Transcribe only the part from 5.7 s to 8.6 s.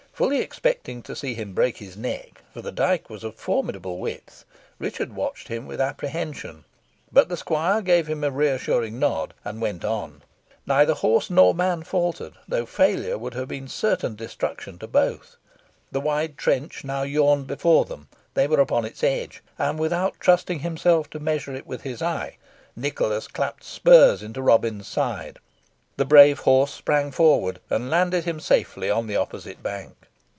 apprehension, but the squire gave him a re